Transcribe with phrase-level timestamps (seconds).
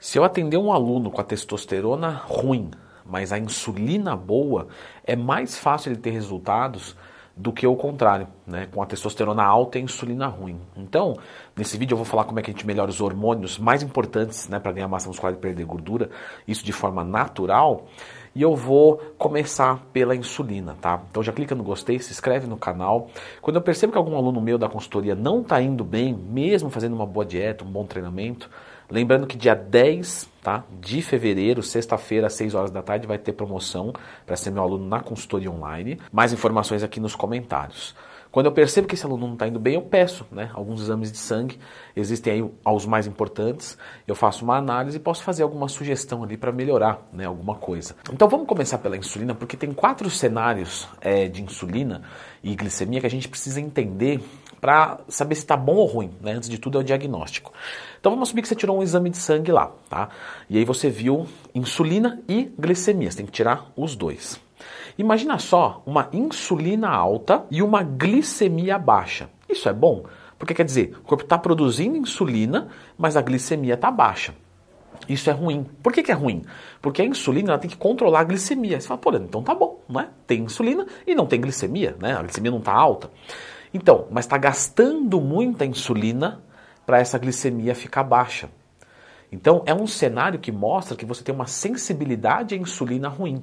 [0.00, 2.70] Se eu atender um aluno com a testosterona ruim,
[3.04, 4.68] mas a insulina boa,
[5.04, 6.94] é mais fácil ele ter resultados
[7.36, 8.68] do que o contrário, né?
[8.72, 10.60] com a testosterona alta e a insulina ruim.
[10.76, 11.16] Então,
[11.56, 14.48] nesse vídeo eu vou falar como é que a gente melhora os hormônios mais importantes
[14.48, 16.10] né, para ganhar massa muscular e perder gordura,
[16.46, 17.86] isso de forma natural.
[18.34, 21.00] E eu vou começar pela insulina, tá?
[21.10, 23.08] Então já clica no gostei, se inscreve no canal.
[23.40, 26.94] Quando eu percebo que algum aluno meu da consultoria não está indo bem, mesmo fazendo
[26.94, 28.50] uma boa dieta, um bom treinamento,
[28.90, 33.32] lembrando que dia 10 tá, de fevereiro, sexta-feira, às 6 horas da tarde, vai ter
[33.32, 33.92] promoção
[34.26, 36.00] para ser meu aluno na consultoria online.
[36.12, 37.94] Mais informações aqui nos comentários.
[38.30, 41.10] Quando eu percebo que esse aluno não está indo bem, eu peço né, alguns exames
[41.10, 41.58] de sangue.
[41.96, 43.78] Existem aí os mais importantes.
[44.06, 47.96] Eu faço uma análise e posso fazer alguma sugestão ali para melhorar né, alguma coisa.
[48.12, 52.02] Então vamos começar pela insulina, porque tem quatro cenários é, de insulina
[52.42, 54.20] e glicemia que a gente precisa entender
[54.60, 56.10] para saber se está bom ou ruim.
[56.20, 56.32] Né?
[56.32, 57.52] Antes de tudo é o diagnóstico.
[57.98, 60.08] Então vamos assumir que você tirou um exame de sangue lá, tá?
[60.48, 63.10] E aí você viu insulina e glicemia.
[63.10, 64.40] Você tem que tirar os dois.
[64.98, 69.30] Imagina só uma insulina alta e uma glicemia baixa.
[69.48, 70.04] Isso é bom?
[70.36, 72.68] Porque quer dizer, o corpo está produzindo insulina,
[72.98, 74.34] mas a glicemia está baixa.
[75.08, 75.64] Isso é ruim.
[75.82, 76.42] Por que, que, é ruim?
[76.82, 78.80] Porque a insulina ela tem que controlar a glicemia.
[78.80, 80.08] Você fala, pô, então tá bom, não é?
[80.26, 82.16] Tem insulina e não tem glicemia, né?
[82.16, 83.08] A glicemia não está alta.
[83.72, 86.42] Então, mas está gastando muita insulina
[86.84, 88.50] para essa glicemia ficar baixa.
[89.30, 93.42] Então, é um cenário que mostra que você tem uma sensibilidade à insulina ruim.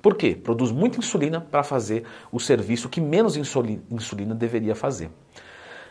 [0.00, 0.34] Por quê?
[0.34, 5.10] Produz muita insulina para fazer o serviço que menos insulina deveria fazer.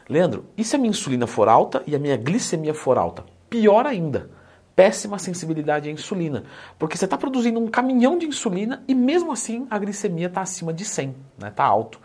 [0.09, 3.23] Leandro, e se a minha insulina for alta e a minha glicemia for alta?
[3.47, 4.31] Pior ainda,
[4.75, 6.45] péssima sensibilidade à insulina,
[6.79, 10.73] porque você está produzindo um caminhão de insulina e mesmo assim a glicemia está acima
[10.73, 11.51] de 100, está né?
[11.55, 11.99] Tá alto.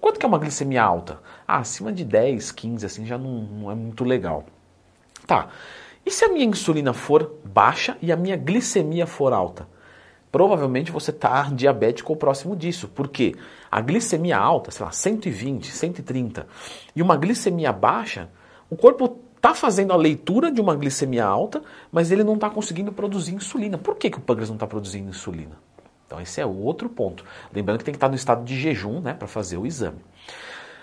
[0.00, 1.18] Quanto que é uma glicemia alta?
[1.46, 4.44] Ah, acima de 10, 15, assim já não, não é muito legal.
[5.26, 5.48] Tá,
[6.04, 9.66] e se a minha insulina for baixa e a minha glicemia for alta?
[10.30, 12.88] provavelmente você está diabético ou próximo disso.
[12.88, 13.34] Porque
[13.70, 16.46] a glicemia alta, sei lá, 120, 130,
[16.94, 18.28] e uma glicemia baixa,
[18.70, 21.62] o corpo está fazendo a leitura de uma glicemia alta,
[21.92, 23.78] mas ele não está conseguindo produzir insulina.
[23.78, 25.56] Por que, que o pâncreas não está produzindo insulina?
[26.06, 27.24] Então esse é outro ponto.
[27.52, 29.98] Lembrando que tem que estar no estado de jejum né, para fazer o exame.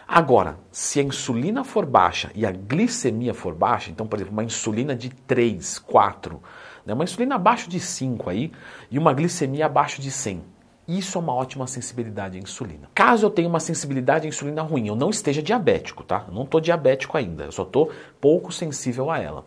[0.08, 4.44] Agora, se a insulina for baixa e a glicemia for baixa, então, por exemplo, uma
[4.44, 6.42] insulina de 3, 4,
[6.86, 6.94] né?
[6.94, 8.52] Uma insulina abaixo de 5 aí
[8.92, 10.44] e uma glicemia abaixo de 100.
[10.88, 12.88] Isso é uma ótima sensibilidade à insulina.
[12.94, 16.26] Caso eu tenha uma sensibilidade à insulina ruim, eu não esteja diabético, tá?
[16.28, 17.92] Eu não estou diabético ainda, eu só estou
[18.22, 19.46] pouco sensível a ela.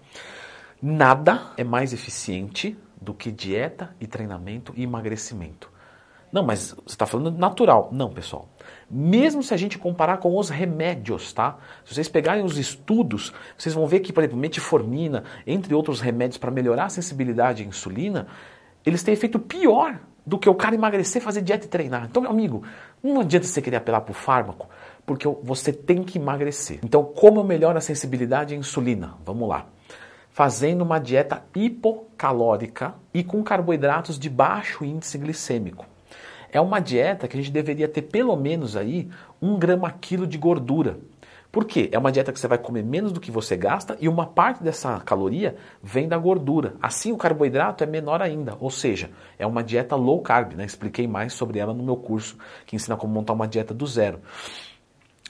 [0.82, 5.70] Nada é mais eficiente do que dieta e treinamento e emagrecimento.
[6.32, 7.88] Não, mas você está falando natural.
[7.92, 8.48] Não, pessoal.
[8.90, 11.56] Mesmo se a gente comparar com os remédios, tá?
[11.84, 16.38] Se vocês pegarem os estudos, vocês vão ver que, por exemplo, metformina, entre outros remédios
[16.38, 18.26] para melhorar a sensibilidade à insulina,
[18.84, 22.06] eles têm efeito pior do que o cara emagrecer, fazer dieta e treinar.
[22.10, 22.62] Então, meu amigo,
[23.02, 24.68] não adianta você querer apelar para o fármaco,
[25.06, 26.80] porque você tem que emagrecer.
[26.84, 29.14] Então, como eu melhoro a sensibilidade à insulina?
[29.24, 29.66] Vamos lá
[30.30, 35.84] fazendo uma dieta hipocalórica e com carboidratos de baixo índice glicêmico
[36.52, 39.08] é uma dieta que a gente deveria ter pelo menos aí
[39.40, 40.98] um grama quilo de gordura.
[41.50, 41.88] Por quê?
[41.90, 44.62] É uma dieta que você vai comer menos do que você gasta e uma parte
[44.62, 46.74] dessa caloria vem da gordura.
[46.80, 50.52] Assim, o carboidrato é menor ainda, ou seja, é uma dieta low carb.
[50.52, 50.66] Né?
[50.66, 54.20] Expliquei mais sobre ela no meu curso que ensina como montar uma dieta do zero.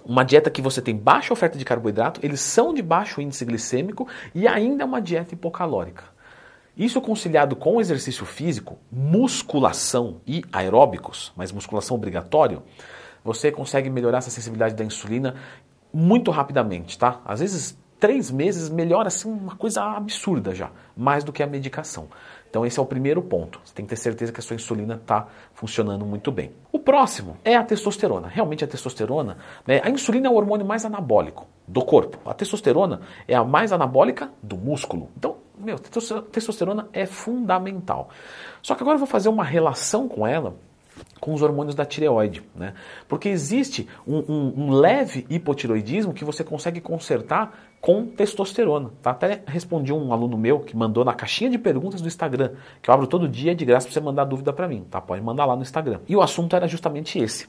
[0.05, 4.09] Uma dieta que você tem baixa oferta de carboidrato, eles são de baixo índice glicêmico
[4.35, 6.18] e ainda é uma dieta hipocalórica.
[6.79, 12.63] Isso conciliado com exercício físico, musculação e aeróbicos, mas musculação obrigatório,
[13.25, 15.35] você consegue melhorar essa sensibilidade da insulina
[15.93, 17.21] muito rapidamente, tá?
[17.25, 22.09] Às vezes, três meses melhora assim uma coisa absurda já, mais do que a medicação.
[22.49, 23.61] Então esse é o primeiro ponto.
[23.65, 26.53] Você tem que ter certeza que a sua insulina está funcionando muito bem.
[26.73, 28.29] O próximo é a testosterona.
[28.29, 32.19] Realmente a testosterona, né, a insulina é o hormônio mais anabólico do corpo.
[32.25, 35.11] A testosterona é a mais anabólica do músculo.
[35.17, 38.09] Então meu, testosterona é fundamental.
[38.63, 40.57] Só que agora eu vou fazer uma relação com ela
[41.21, 42.75] com os hormônios da tireoide, né?
[43.07, 48.91] Porque existe um, um, um, leve hipotiroidismo que você consegue consertar com testosterona.
[49.03, 49.11] Tá?
[49.11, 52.53] Até respondi um aluno meu que mandou na caixinha de perguntas do Instagram,
[52.83, 55.01] que eu abro todo dia de graça para você mandar dúvida para mim, tá?
[55.01, 56.01] Pode mandar lá no Instagram.
[56.09, 57.47] E o assunto era justamente esse.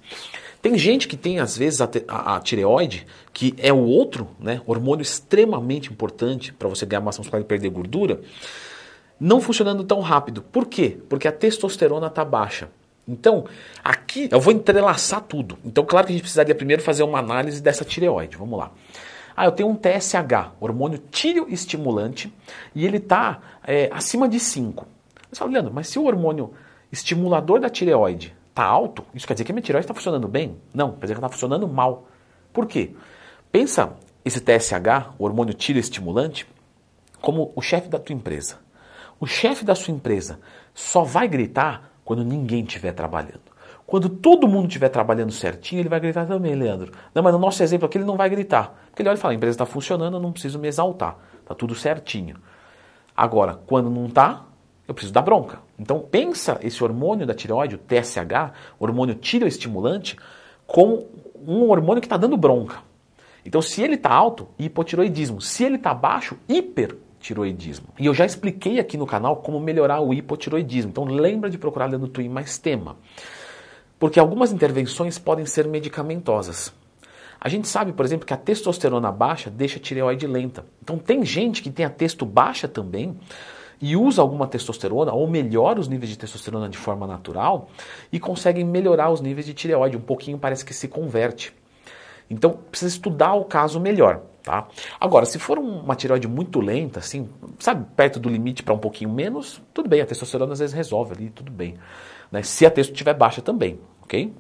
[0.62, 1.88] Tem gente que tem, às vezes, a,
[2.36, 7.42] a, tireoide, que é o outro né, hormônio extremamente importante para você ganhar massa muscular
[7.42, 8.20] e perder gordura,
[9.20, 10.42] não funcionando tão rápido.
[10.42, 10.98] Por quê?
[11.08, 12.70] Porque a testosterona está baixa.
[13.08, 13.46] Então,
[13.84, 15.58] aqui eu vou entrelaçar tudo.
[15.64, 18.38] Então, claro que a gente precisaria primeiro fazer uma análise dessa tireoide.
[18.38, 18.72] Vamos lá.
[19.36, 22.32] Ah, eu tenho um TSH, hormônio tireoestimulante,
[22.76, 24.86] e ele está é, acima de 5.
[25.32, 26.54] Você fala, Leandro, mas se o hormônio
[26.92, 30.58] estimulador da tireoide está alto, isso quer dizer que a minha tireoide está funcionando bem?
[30.74, 32.08] Não, quer dizer que está funcionando mal.
[32.52, 32.96] Por quê?
[33.52, 33.94] Pensa
[34.24, 36.48] esse TSH, o hormônio tireoestimulante,
[37.22, 38.58] como o chefe da tua empresa.
[39.20, 40.40] O chefe da sua empresa
[40.74, 43.50] só vai gritar quando ninguém estiver trabalhando.
[43.86, 46.92] Quando todo mundo estiver trabalhando certinho, ele vai gritar também, Leandro.
[47.14, 48.80] Não, mas no nosso exemplo aqui ele não vai gritar.
[48.88, 51.18] Porque ele olha e fala, a empresa está funcionando, eu não preciso me exaltar.
[51.42, 52.38] Está tudo certinho.
[53.18, 54.46] Agora, quando não está,
[54.90, 55.60] eu preciso dar bronca.
[55.78, 60.18] Então pensa esse hormônio da tireoide, o TSH, hormônio tireoestimulante,
[60.66, 61.06] como
[61.46, 62.80] um hormônio que está dando bronca.
[63.46, 65.40] Então se ele está alto, hipotiroidismo.
[65.42, 67.90] Se ele está baixo, hipertiroidismo.
[68.00, 70.90] E eu já expliquei aqui no canal como melhorar o hipotiroidismo.
[70.90, 72.98] Então lembra de procurar Leandro Twin mais tema.
[74.00, 76.74] Porque algumas intervenções podem ser medicamentosas.
[77.40, 80.66] A gente sabe, por exemplo, que a testosterona baixa deixa a tireoide lenta.
[80.82, 83.16] Então tem gente que tem a testo baixa também,
[83.82, 87.70] e usa alguma testosterona ou melhora os níveis de testosterona de forma natural
[88.12, 89.98] e conseguem melhorar os níveis de tireoide.
[89.98, 91.54] Um pouquinho parece que se converte.
[92.30, 94.22] Então precisa estudar o caso melhor.
[94.44, 94.68] Tá?
[95.00, 97.30] Agora, se for uma tireoide muito lenta, assim,
[97.60, 101.14] sabe, perto do limite para um pouquinho menos, tudo bem, a testosterona às vezes resolve
[101.14, 101.76] ali, tudo bem.
[102.32, 102.42] Né?
[102.42, 104.34] Se a testo estiver baixa também, ok?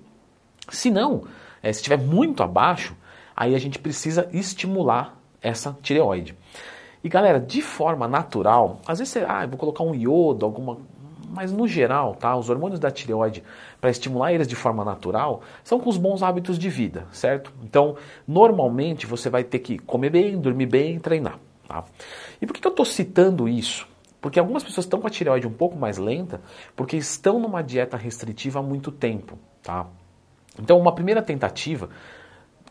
[0.69, 1.23] Se não,
[1.61, 2.95] é, se estiver muito abaixo,
[3.35, 6.35] aí a gente precisa estimular essa tireoide.
[7.03, 10.77] E galera, de forma natural, às vezes você, ah, vou colocar um iodo, alguma.
[11.31, 12.35] Mas no geral, tá?
[12.35, 13.43] Os hormônios da tireoide,
[13.79, 17.53] para estimular eles de forma natural, são com os bons hábitos de vida, certo?
[17.63, 17.95] Então,
[18.27, 21.37] normalmente você vai ter que comer bem, dormir bem, treinar.
[21.67, 21.85] Tá?
[22.41, 23.87] E por que, que eu estou citando isso?
[24.19, 26.41] Porque algumas pessoas estão com a tireoide um pouco mais lenta
[26.75, 29.37] porque estão numa dieta restritiva há muito tempo.
[29.61, 29.85] Tá?
[30.59, 31.89] Então, uma primeira tentativa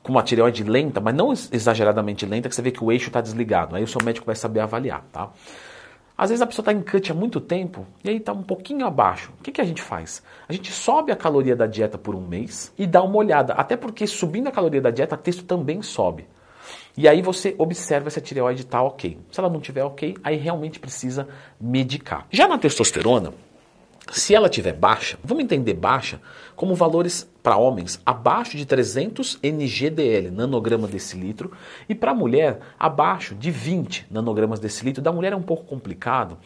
[0.08, 3.20] com uma tireoide lenta, mas não exageradamente lenta, que você vê que o eixo está
[3.20, 3.76] desligado.
[3.76, 5.28] Aí o seu médico vai saber avaliar, tá?
[6.16, 8.86] Às vezes a pessoa está em cut há muito tempo e aí está um pouquinho
[8.86, 9.30] abaixo.
[9.38, 10.22] O que, que a gente faz?
[10.48, 13.52] A gente sobe a caloria da dieta por um mês e dá uma olhada.
[13.52, 16.26] Até porque subindo a caloria da dieta, o texto também sobe.
[16.96, 19.18] E aí você observa se a tireoide está ok.
[19.30, 21.28] Se ela não estiver ok, aí realmente precisa
[21.60, 22.26] medicar.
[22.30, 23.34] Já na testosterona,
[24.10, 26.20] se ela tiver baixa, vamos entender baixa
[26.56, 31.52] como valores para homens abaixo de 300 NGDL, nanograma decilitro,
[31.88, 35.02] e para mulher abaixo de 20 nanogramas decilitro.
[35.02, 36.38] Da mulher é um pouco complicado,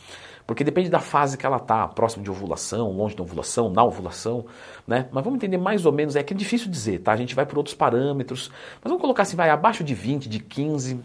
[0.46, 4.44] porque depende da fase que ela está, próximo de ovulação, longe da ovulação, na ovulação,
[4.86, 5.08] né?
[5.12, 7.12] Mas vamos entender mais ou menos, é que é difícil dizer, tá?
[7.12, 8.50] A gente vai por outros parâmetros,
[8.82, 11.00] mas vamos colocar assim, vai abaixo de 20, de 15,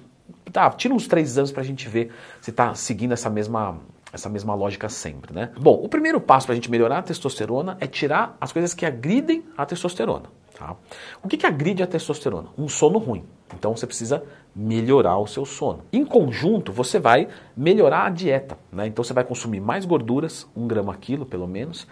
[0.51, 0.69] tá?
[0.71, 2.11] Tira uns três anos para a gente ver
[2.41, 3.79] se está seguindo essa mesma
[4.11, 5.51] essa mesma lógica sempre, né?
[5.59, 8.85] Bom, o primeiro passo para a gente melhorar a testosterona é tirar as coisas que
[8.85, 10.25] agridem a testosterona.
[10.57, 10.75] Tá?
[11.21, 12.49] O que, que agride a testosterona?
[12.57, 13.23] Um sono ruim.
[13.53, 14.23] Então você precisa
[14.55, 15.83] melhorar o seu sono.
[15.93, 18.57] Em conjunto, você vai melhorar a dieta.
[18.71, 18.87] Né?
[18.87, 21.87] Então você vai consumir mais gorduras, um grama quilo pelo menos,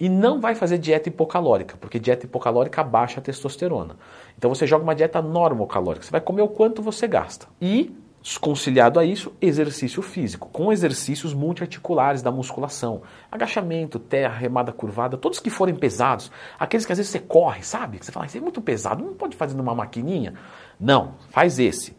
[0.00, 3.96] e não vai fazer dieta hipocalórica, porque dieta hipocalórica abaixa a testosterona.
[4.36, 6.04] Então você joga uma dieta normocalórica.
[6.04, 7.46] Você vai comer o quanto você gasta.
[7.60, 7.94] E
[8.40, 13.02] Conciliado a isso, exercício físico, com exercícios multiarticulares da musculação.
[13.30, 17.98] Agachamento, terra, remada curvada, todos que forem pesados, aqueles que às vezes você corre, sabe?
[18.00, 20.34] Você fala, isso é muito pesado, não pode fazer numa maquininha.
[20.78, 21.96] Não, faz esse.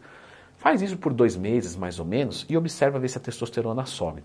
[0.58, 4.22] Faz isso por dois meses, mais ou menos, e observa ver se a testosterona sobe.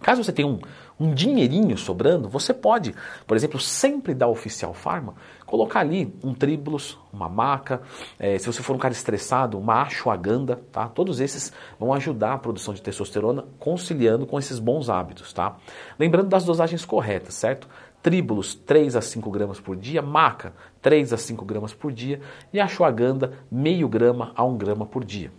[0.00, 0.58] Caso você tenha um,
[0.98, 2.94] um dinheirinho sobrando, você pode,
[3.26, 5.14] por exemplo, sempre da Oficial Pharma,
[5.46, 7.80] colocar ali um tribulus, uma maca,
[8.18, 10.88] é, se você for um cara estressado, uma ashwagandha, tá?
[10.88, 15.56] Todos esses vão ajudar a produção de testosterona, conciliando com esses bons hábitos, tá?
[15.98, 17.68] Lembrando das dosagens corretas, certo?
[18.02, 22.20] Tribulus, 3 a 5 gramas por dia, maca, 3 a 5 gramas por dia,
[22.52, 25.32] e ashwagandha, meio grama a 1 grama por dia.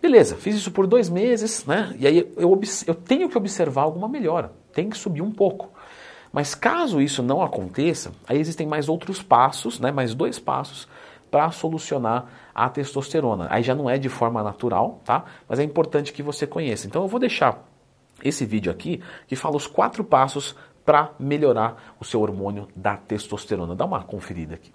[0.00, 1.94] Beleza, fiz isso por dois meses, né?
[1.98, 5.70] E aí eu, eu tenho que observar alguma melhora, tem que subir um pouco.
[6.32, 9.90] Mas caso isso não aconteça, aí existem mais outros passos, né?
[9.90, 10.86] Mais dois passos
[11.30, 13.46] para solucionar a testosterona.
[13.50, 15.24] Aí já não é de forma natural, tá?
[15.48, 16.86] Mas é importante que você conheça.
[16.86, 17.64] Então eu vou deixar
[18.22, 23.74] esse vídeo aqui que fala os quatro passos para melhorar o seu hormônio da testosterona.
[23.74, 24.72] Dá uma conferida aqui.